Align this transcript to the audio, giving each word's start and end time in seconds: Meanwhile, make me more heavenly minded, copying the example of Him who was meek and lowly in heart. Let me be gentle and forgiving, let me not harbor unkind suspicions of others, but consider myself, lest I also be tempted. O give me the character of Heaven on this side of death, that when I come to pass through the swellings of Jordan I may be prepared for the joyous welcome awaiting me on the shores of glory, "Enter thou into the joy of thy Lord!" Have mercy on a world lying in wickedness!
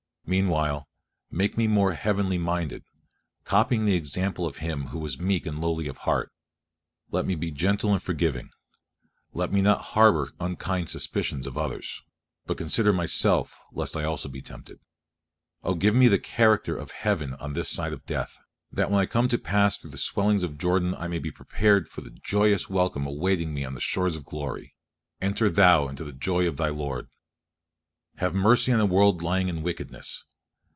Meanwhile, 0.25 0.87
make 1.29 1.57
me 1.57 1.67
more 1.67 1.91
heavenly 1.93 2.37
minded, 2.37 2.85
copying 3.43 3.83
the 3.83 3.95
example 3.97 4.45
of 4.45 4.59
Him 4.59 4.85
who 4.87 4.99
was 4.99 5.19
meek 5.19 5.45
and 5.45 5.59
lowly 5.59 5.89
in 5.89 5.95
heart. 5.95 6.31
Let 7.09 7.25
me 7.25 7.35
be 7.35 7.51
gentle 7.51 7.91
and 7.91 8.01
forgiving, 8.01 8.49
let 9.33 9.51
me 9.51 9.61
not 9.61 9.87
harbor 9.87 10.31
unkind 10.39 10.87
suspicions 10.89 11.45
of 11.45 11.57
others, 11.57 12.01
but 12.45 12.55
consider 12.55 12.93
myself, 12.93 13.59
lest 13.73 13.97
I 13.97 14.05
also 14.05 14.29
be 14.29 14.41
tempted. 14.41 14.79
O 15.63 15.75
give 15.75 15.95
me 15.95 16.07
the 16.07 16.17
character 16.17 16.77
of 16.77 16.91
Heaven 16.91 17.33
on 17.33 17.51
this 17.51 17.67
side 17.67 17.91
of 17.91 18.05
death, 18.05 18.39
that 18.71 18.89
when 18.89 19.01
I 19.01 19.07
come 19.07 19.27
to 19.27 19.37
pass 19.37 19.75
through 19.77 19.91
the 19.91 19.97
swellings 19.97 20.43
of 20.43 20.57
Jordan 20.57 20.95
I 20.95 21.09
may 21.09 21.19
be 21.19 21.31
prepared 21.31 21.89
for 21.89 21.99
the 21.99 22.17
joyous 22.23 22.69
welcome 22.69 23.05
awaiting 23.05 23.53
me 23.53 23.65
on 23.65 23.73
the 23.73 23.81
shores 23.81 24.15
of 24.15 24.23
glory, 24.23 24.75
"Enter 25.19 25.49
thou 25.49 25.89
into 25.89 26.05
the 26.05 26.13
joy 26.13 26.47
of 26.47 26.55
thy 26.55 26.69
Lord!" 26.69 27.09
Have 28.17 28.35
mercy 28.35 28.71
on 28.71 28.79
a 28.81 28.85
world 28.85 29.23
lying 29.23 29.47
in 29.47 29.63
wickedness! 29.63 30.25